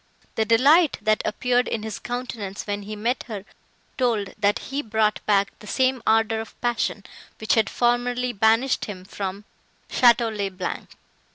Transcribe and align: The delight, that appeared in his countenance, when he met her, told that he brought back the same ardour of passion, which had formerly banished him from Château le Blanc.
The 0.33 0.45
delight, 0.45 0.97
that 1.03 1.21
appeared 1.25 1.67
in 1.67 1.83
his 1.83 1.99
countenance, 1.99 2.65
when 2.65 2.81
he 2.81 2.95
met 2.95 3.25
her, 3.27 3.45
told 3.99 4.33
that 4.35 4.57
he 4.57 4.81
brought 4.81 5.23
back 5.27 5.51
the 5.59 5.67
same 5.67 6.01
ardour 6.07 6.39
of 6.41 6.59
passion, 6.59 7.03
which 7.37 7.53
had 7.53 7.69
formerly 7.69 8.33
banished 8.33 8.85
him 8.85 9.05
from 9.05 9.43
Château 9.91 10.35
le 10.35 10.49
Blanc. 10.49 10.89